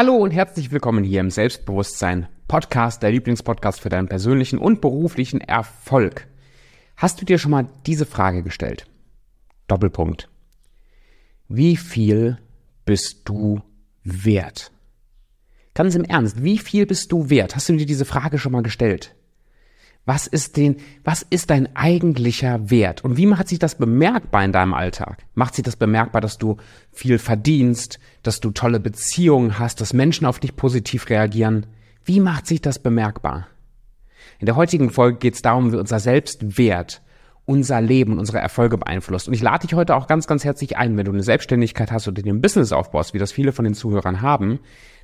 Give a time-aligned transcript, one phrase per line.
[0.00, 5.40] Hallo und herzlich willkommen hier im Selbstbewusstsein Podcast, der Lieblingspodcast für deinen persönlichen und beruflichen
[5.40, 6.28] Erfolg.
[6.96, 8.86] Hast du dir schon mal diese Frage gestellt?
[9.66, 10.28] Doppelpunkt.
[11.48, 12.38] Wie viel
[12.84, 13.60] bist du
[14.04, 14.70] wert?
[15.74, 17.56] Ganz im Ernst, wie viel bist du wert?
[17.56, 19.16] Hast du dir diese Frage schon mal gestellt?
[20.08, 23.04] Was ist den, was ist dein eigentlicher Wert?
[23.04, 25.18] Und wie macht sich das bemerkbar in deinem Alltag?
[25.34, 26.56] Macht sich das bemerkbar, dass du
[26.92, 31.66] viel verdienst, dass du tolle Beziehungen hast, dass Menschen auf dich positiv reagieren?
[32.06, 33.48] Wie macht sich das bemerkbar?
[34.38, 37.02] In der heutigen Folge geht es darum, wie unser Selbstwert
[37.44, 39.28] unser Leben, unsere Erfolge beeinflusst.
[39.28, 42.08] Und ich lade dich heute auch ganz, ganz herzlich ein, wenn du eine Selbstständigkeit hast
[42.08, 44.58] oder dir ein Business aufbaust, wie das viele von den Zuhörern haben,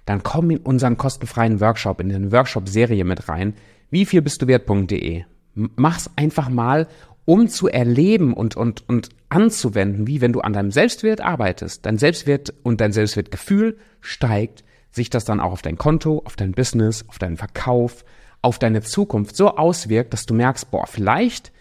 [0.06, 3.54] dann komm in unseren kostenfreien Workshop, in den Workshop-Serie mit rein
[3.94, 5.22] wie viel bist du wert.de.
[5.54, 6.88] Mach's einfach mal,
[7.24, 11.96] um zu erleben und, und, und anzuwenden, wie wenn du an deinem Selbstwert arbeitest, dein
[11.96, 17.04] Selbstwert und dein Selbstwertgefühl steigt, sich das dann auch auf dein Konto, auf dein Business,
[17.08, 18.04] auf deinen Verkauf,
[18.42, 21.52] auf deine Zukunft so auswirkt, dass du merkst, boah, vielleicht,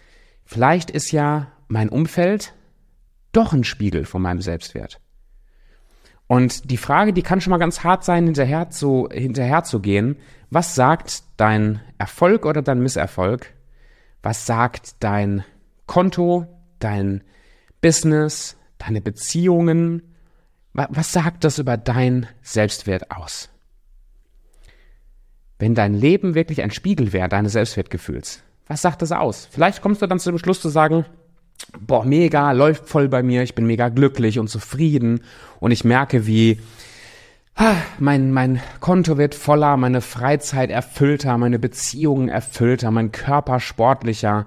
[0.44, 2.52] vielleicht ist ja mein Umfeld
[3.30, 5.00] doch ein Spiegel von meinem Selbstwert.
[6.26, 10.16] Und die Frage, die kann schon mal ganz hart sein, hinterher zu, hinterher zu gehen.
[10.50, 13.52] Was sagt dein Erfolg oder dein Misserfolg?
[14.22, 15.44] Was sagt dein
[15.86, 16.46] Konto,
[16.78, 17.22] dein
[17.82, 20.14] Business, deine Beziehungen?
[20.72, 23.50] Was sagt das über dein Selbstwert aus?
[25.58, 29.46] Wenn dein Leben wirklich ein Spiegel wäre deines Selbstwertgefühls, was sagt das aus?
[29.50, 31.04] Vielleicht kommst du dann zu dem Schluss zu sagen,
[31.78, 35.20] boah, mega, läuft voll bei mir, ich bin mega glücklich und zufrieden
[35.60, 36.60] und ich merke, wie
[37.56, 44.46] ah, mein, mein Konto wird voller, meine Freizeit erfüllter, meine Beziehungen erfüllter, mein Körper sportlicher,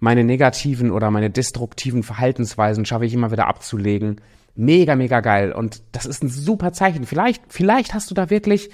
[0.00, 4.20] meine negativen oder meine destruktiven Verhaltensweisen schaffe ich immer wieder abzulegen.
[4.54, 5.52] Mega, mega geil.
[5.52, 7.04] Und das ist ein super Zeichen.
[7.04, 8.70] Vielleicht, vielleicht hast du da wirklich,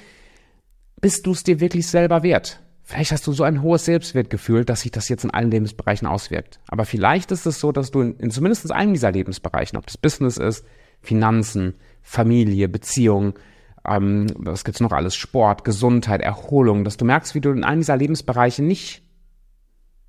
[1.01, 2.61] bist du es dir wirklich selber wert.
[2.87, 6.61] Vielleicht hast du so ein hohes Selbstwertgefühl, dass sich das jetzt in allen Lebensbereichen auswirkt.
[6.69, 9.97] Aber vielleicht ist es so, dass du in, in zumindest einem dieser Lebensbereichen, ob das
[9.97, 10.67] Business ist,
[11.01, 13.39] Finanzen, Familie, Beziehung,
[13.87, 17.81] ähm, was gibt's noch alles, Sport, Gesundheit, Erholung, dass du merkst, wie du in einem
[17.81, 19.03] dieser Lebensbereiche nicht,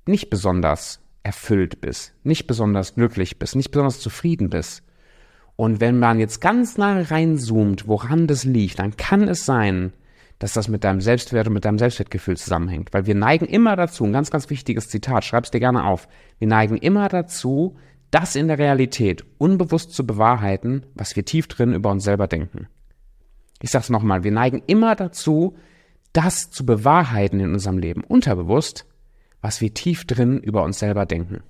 [0.06, 4.82] nicht besonders erfüllt bist, nicht besonders glücklich bist, nicht besonders zufrieden bist.
[5.56, 9.94] Und wenn man jetzt ganz nah reinzoomt, woran das liegt, dann kann es sein,
[10.38, 12.92] dass das mit deinem Selbstwert und mit deinem Selbstwertgefühl zusammenhängt.
[12.92, 16.08] Weil wir neigen immer dazu, ein ganz, ganz wichtiges Zitat, schreib's dir gerne auf,
[16.38, 17.76] wir neigen immer dazu,
[18.10, 22.68] das in der Realität unbewusst zu bewahrheiten, was wir tief drin über uns selber denken.
[23.62, 25.56] Ich sag's nochmal, wir neigen immer dazu,
[26.12, 28.86] das zu bewahrheiten in unserem Leben, unterbewusst,
[29.40, 31.42] was wir tief drin über uns selber denken.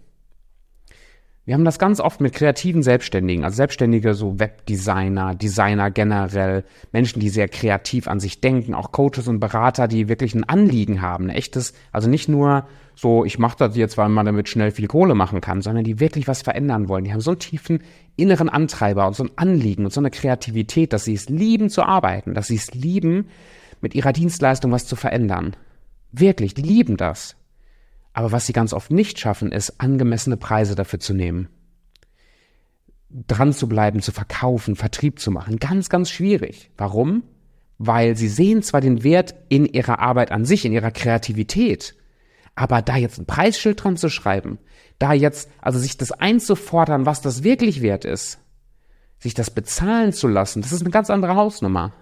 [1.47, 7.21] Wir haben das ganz oft mit kreativen Selbstständigen, also Selbstständige, so Webdesigner, Designer generell, Menschen,
[7.21, 11.27] die sehr kreativ an sich denken, auch Coaches und Berater, die wirklich ein Anliegen haben,
[11.27, 14.89] ein echtes, also nicht nur so, ich mache das jetzt, weil man damit schnell viel
[14.89, 17.05] Kohle machen kann, sondern die wirklich was verändern wollen.
[17.05, 17.81] Die haben so einen tiefen
[18.17, 21.85] inneren Antreiber und so ein Anliegen und so eine Kreativität, dass sie es lieben zu
[21.85, 23.29] arbeiten, dass sie es lieben,
[23.81, 25.55] mit ihrer Dienstleistung was zu verändern.
[26.11, 27.37] Wirklich, die lieben das.
[28.17, 31.51] Aber was sie ganz oft nicht schaffen, ist, angemessene Preise dafür zu nehmen.
[33.11, 35.59] Dran zu bleiben, zu verkaufen, Vertrieb zu machen.
[35.59, 36.71] Ganz, ganz schwierig.
[36.79, 37.25] Warum?
[37.77, 41.95] Weil sie sehen zwar den Wert in ihrer Arbeit an sich, in ihrer Kreativität,
[42.55, 44.61] aber da jetzt ein Preisschild dran zu schreiben,
[44.99, 48.39] da jetzt, also sich das einzufordern, was das wirklich wert ist,
[49.19, 51.93] sich das bezahlen zu lassen, das ist eine ganz andere Hausnummer.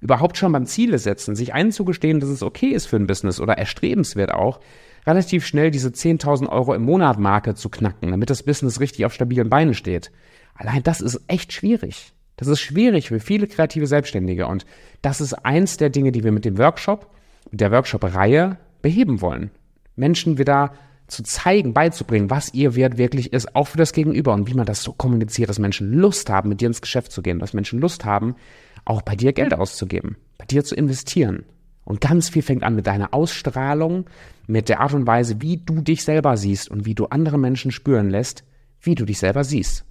[0.00, 3.58] Überhaupt schon beim Ziele setzen, sich einzugestehen, dass es okay ist für ein Business oder
[3.58, 4.60] erstrebenswert auch,
[5.06, 9.12] relativ schnell diese 10.000 Euro im Monat Marke zu knacken, damit das Business richtig auf
[9.12, 10.10] stabilen Beinen steht.
[10.54, 12.12] Allein das ist echt schwierig.
[12.36, 14.64] Das ist schwierig für viele kreative Selbstständige und
[15.02, 17.10] das ist eins der Dinge, die wir mit dem Workshop,
[17.50, 19.50] mit der Workshop-Reihe beheben wollen.
[19.96, 20.72] Menschen wieder
[21.10, 24.66] zu zeigen, beizubringen, was ihr Wert wirklich ist, auch für das Gegenüber und wie man
[24.66, 27.80] das so kommuniziert, dass Menschen Lust haben, mit dir ins Geschäft zu gehen, dass Menschen
[27.80, 28.36] Lust haben,
[28.84, 31.44] auch bei dir Geld auszugeben, bei dir zu investieren.
[31.84, 34.08] Und ganz viel fängt an mit deiner Ausstrahlung,
[34.46, 37.70] mit der Art und Weise, wie du dich selber siehst und wie du andere Menschen
[37.70, 38.44] spüren lässt,
[38.80, 39.84] wie du dich selber siehst.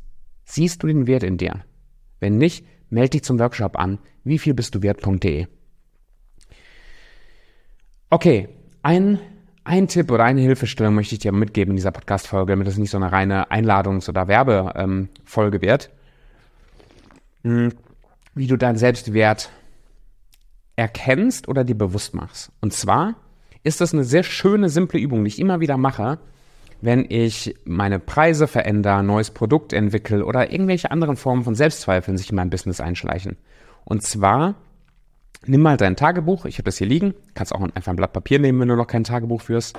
[0.46, 1.64] Siehst du den Wert in dir?
[2.20, 4.00] Wenn nicht, melde dich zum Workshop an.
[4.24, 5.48] Wie viel bist du wert.de.
[8.10, 8.50] Okay,
[8.82, 9.20] ein,
[9.70, 12.90] ein Tipp oder eine Hilfestellung möchte ich dir mitgeben in dieser Podcast-Folge, damit es nicht
[12.90, 15.92] so eine reine Einladungs- oder Werbefolge ähm, wird.
[17.44, 17.74] Hm,
[18.34, 19.52] wie du deinen Selbstwert
[20.76, 22.52] erkennst oder dir bewusst machst.
[22.62, 23.14] Und zwar
[23.62, 26.18] ist das eine sehr schöne, simple Übung, die ich immer wieder mache,
[26.82, 32.32] wenn ich meine Preise verändere, neues Produkt entwickle oder irgendwelche anderen Formen von Selbstzweifeln sich
[32.32, 33.38] in mein Business einschleichen.
[33.86, 34.56] Und zwar
[35.46, 38.40] nimm mal dein Tagebuch, ich habe das hier liegen, kannst auch einfach ein Blatt Papier
[38.40, 39.78] nehmen, wenn du noch kein Tagebuch führst,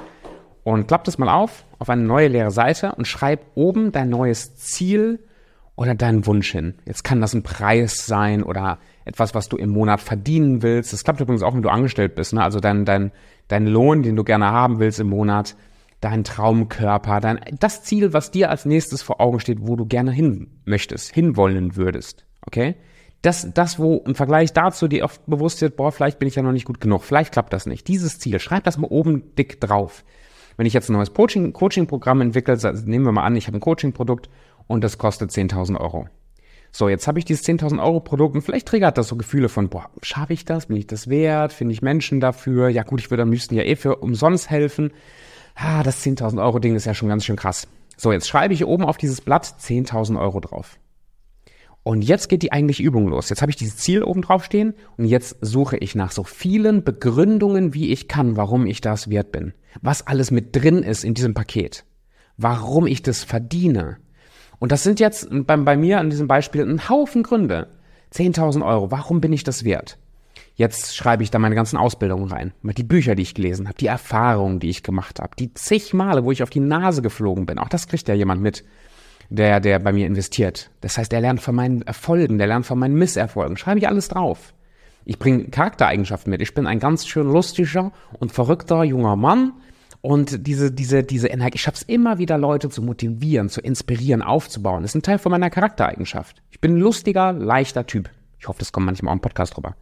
[0.63, 4.57] und klapp das mal auf, auf eine neue leere Seite und schreib oben dein neues
[4.57, 5.21] Ziel
[5.75, 6.75] oder deinen Wunsch hin.
[6.85, 10.93] Jetzt kann das ein Preis sein oder etwas, was du im Monat verdienen willst.
[10.93, 12.43] Das klappt übrigens auch, wenn du angestellt bist, ne?
[12.43, 13.13] also dein, dein,
[13.49, 15.57] dein Lohn, den du gerne haben willst im Monat,
[16.01, 20.13] dein Traumkörper, dein, das Ziel, was dir als nächstes vor Augen steht, wo du gerne
[20.13, 22.27] hin möchtest, hinwollen würdest.
[22.47, 22.77] Okay?
[23.23, 26.43] Das, das, wo im Vergleich dazu dir oft bewusst wird, boah, vielleicht bin ich ja
[26.43, 27.87] noch nicht gut genug, vielleicht klappt das nicht.
[27.87, 30.05] Dieses Ziel, schreib das mal oben dick drauf.
[30.57, 33.61] Wenn ich jetzt ein neues Coaching, Coaching-Programm entwickle, nehmen wir mal an, ich habe ein
[33.61, 34.31] Coaching-Produkt
[34.67, 36.09] und das kostet 10.000 Euro.
[36.73, 39.69] So, jetzt habe ich dieses 10.000 Euro Produkt und vielleicht triggert das so Gefühle von,
[39.69, 40.67] boah, schaffe ich das?
[40.67, 41.53] Bin ich das wert?
[41.53, 42.69] Finde ich Menschen dafür?
[42.69, 44.93] Ja gut, ich würde am liebsten ja eh für umsonst helfen.
[45.57, 47.67] Ah, das 10.000 Euro Ding ist ja schon ganz schön krass.
[47.97, 50.79] So, jetzt schreibe ich oben auf dieses Blatt 10.000 Euro drauf.
[51.83, 53.31] Und jetzt geht die eigentliche Übung los.
[53.31, 56.85] Jetzt habe ich dieses Ziel oben drauf stehen und jetzt suche ich nach so vielen
[56.85, 59.55] Begründungen, wie ich kann, warum ich das wert bin.
[59.81, 61.85] Was alles mit drin ist in diesem Paket.
[62.37, 63.97] Warum ich das verdiene.
[64.59, 67.69] Und das sind jetzt bei, bei mir an diesem Beispiel ein Haufen Gründe.
[68.13, 68.91] 10.000 Euro.
[68.91, 69.99] Warum bin ich das wert?
[70.55, 72.53] Jetzt schreibe ich da meine ganzen Ausbildungen rein.
[72.63, 76.25] Die Bücher, die ich gelesen habe, die Erfahrungen, die ich gemacht habe, die zig Male,
[76.25, 77.59] wo ich auf die Nase geflogen bin.
[77.59, 78.65] Auch das kriegt ja jemand mit,
[79.31, 80.71] der, der bei mir investiert.
[80.81, 83.57] Das heißt, er lernt von meinen Erfolgen, der lernt von meinen Misserfolgen.
[83.57, 84.53] Schreibe ich alles drauf.
[85.05, 86.43] Ich bringe Charaktereigenschaften mit.
[86.43, 89.53] Ich bin ein ganz schön lustiger und verrückter junger Mann.
[90.03, 94.23] Und diese, diese, diese Energie, ich schaffe es immer wieder, Leute zu motivieren, zu inspirieren,
[94.23, 94.83] aufzubauen.
[94.83, 96.43] Das ist ein Teil von meiner Charaktereigenschaft.
[96.51, 98.11] Ich bin ein lustiger, leichter Typ.
[98.39, 99.77] Ich hoffe, das kommt manchmal auch im Podcast drüber.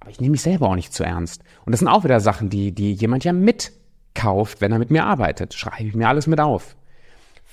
[0.00, 1.42] Aber ich nehme mich selber auch nicht zu ernst.
[1.64, 5.04] Und das sind auch wieder Sachen, die, die jemand ja mitkauft, wenn er mit mir
[5.04, 5.54] arbeitet.
[5.54, 6.76] Schreibe ich mir alles mit auf.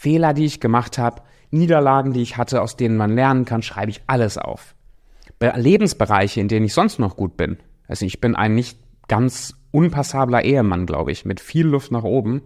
[0.03, 3.89] Fehler, die ich gemacht habe, Niederlagen, die ich hatte, aus denen man lernen kann, schreibe
[3.89, 4.75] ich alles auf.
[5.39, 7.57] Lebensbereiche, in denen ich sonst noch gut bin.
[7.88, 8.77] Also ich bin ein nicht
[9.07, 12.41] ganz unpassabler Ehemann, glaube ich, mit viel Luft nach oben.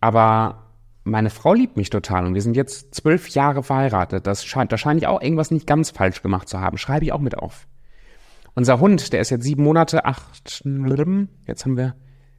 [0.00, 0.70] Aber
[1.02, 4.24] meine Frau liebt mich total und wir sind jetzt zwölf Jahre verheiratet.
[4.28, 6.78] Das scheint, da scheine ich auch irgendwas nicht ganz falsch gemacht zu haben.
[6.78, 7.66] Schreibe ich auch mit auf.
[8.54, 10.64] Unser Hund, der ist jetzt sieben Monate, acht,
[11.46, 11.96] jetzt haben wir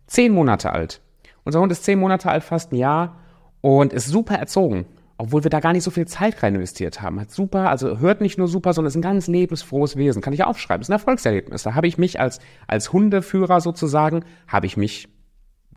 [0.07, 1.01] zehn Monate alt.
[1.43, 3.17] Unser Hund ist zehn Monate alt, fast ein Jahr
[3.63, 4.85] und ist super erzogen.
[5.17, 7.19] Obwohl wir da gar nicht so viel Zeit rein investiert haben.
[7.19, 10.21] Hat super, also hört nicht nur super, sondern ist ein ganz lebensfrohes Wesen.
[10.21, 10.81] Kann ich aufschreiben.
[10.81, 11.63] Ist ein Erfolgserlebnis.
[11.63, 15.07] Da habe ich mich als, als Hundeführer sozusagen, habe ich mich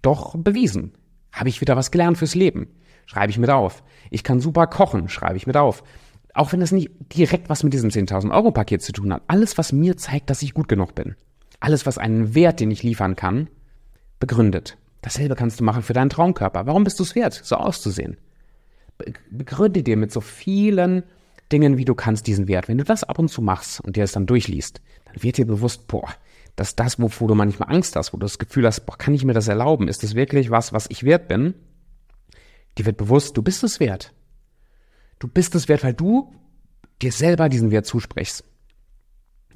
[0.03, 0.95] doch bewiesen.
[1.33, 2.67] Habe ich wieder was gelernt fürs Leben.
[3.05, 3.85] Schreibe ich mit auf.
[4.11, 5.09] Ich kann super kochen.
[5.09, 5.85] Schreibe ich mit auf.
[6.35, 9.23] Auch wenn das nicht direkt was mit diesem 10.000 Euro Paket zu tun hat.
[9.29, 11.15] Alles, was mir zeigt, dass ich gut genug bin.
[11.61, 13.49] Alles, was einen Wert, den ich liefern kann,
[14.19, 14.77] begründet.
[15.07, 16.67] Dasselbe kannst du machen für deinen Traumkörper.
[16.67, 18.17] Warum bist du es wert, so auszusehen?
[19.31, 21.05] Begründe dir mit so vielen
[21.53, 22.67] Dingen, wie du kannst, diesen Wert.
[22.67, 25.47] Wenn du das ab und zu machst und dir es dann durchliest, dann wird dir
[25.47, 26.09] bewusst, boah,
[26.57, 29.25] dass das, wovor du manchmal Angst hast, wo du das Gefühl hast, boah, kann ich
[29.25, 29.87] mir das erlauben?
[29.87, 31.55] Ist das wirklich was, was ich wert bin?
[32.77, 34.13] Dir wird bewusst, du bist es wert.
[35.21, 36.35] Du bist es wert, weil du
[37.01, 38.43] dir selber diesen Wert zusprichst.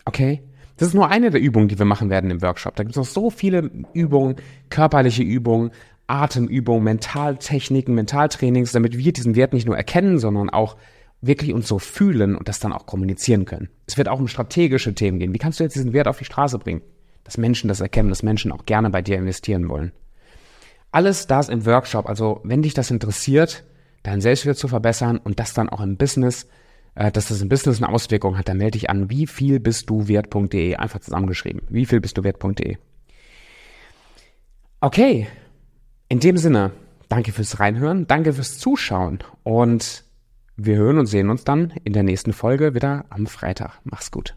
[0.05, 0.45] Okay?
[0.81, 2.75] Das ist nur eine der Übungen, die wir machen werden im Workshop.
[2.75, 4.37] Da gibt es noch so viele Übungen,
[4.71, 5.73] körperliche Übungen,
[6.07, 10.79] Atemübungen, Mentaltechniken, Mentaltrainings, damit wir diesen Wert nicht nur erkennen, sondern auch
[11.21, 13.69] wirklich uns so fühlen und das dann auch kommunizieren können.
[13.85, 15.35] Es wird auch um strategische Themen gehen.
[15.35, 16.81] Wie kannst du jetzt diesen Wert auf die Straße bringen?
[17.25, 19.93] Dass Menschen das erkennen, dass Menschen auch gerne bei dir investieren wollen.
[20.93, 22.09] Alles das im Workshop.
[22.09, 23.65] Also, wenn dich das interessiert,
[24.03, 26.49] deinen Selbstwert zu verbessern und das dann auch im Business
[26.95, 30.09] dass das im Business eine Auswirkung hat, dann melde dich an wie viel bist du
[30.09, 31.63] wert.de, einfach zusammengeschrieben.
[31.69, 32.77] Wie viel bist du wert.de.
[34.81, 35.27] Okay,
[36.09, 36.73] in dem Sinne,
[37.09, 40.05] danke fürs Reinhören, danke fürs Zuschauen und
[40.57, 43.79] wir hören und sehen uns dann in der nächsten Folge wieder am Freitag.
[43.85, 44.35] Mach's gut.